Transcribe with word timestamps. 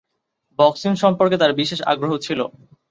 Boxing 0.59 0.91
সম্পর্কে 1.03 1.39
তাঁর 1.39 1.57
বিশেষ 1.59 1.79
আগ্রহ 1.91 2.11
ছিল। 2.17 2.39